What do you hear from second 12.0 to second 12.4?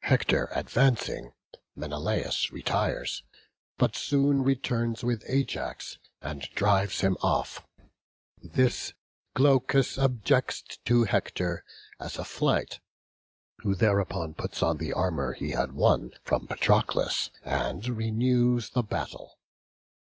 as a